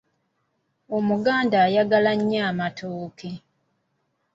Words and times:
Omuganda 0.97 1.57
ayagala 1.65 2.11
nnyo 2.19 2.39
amatooke. 2.49 3.31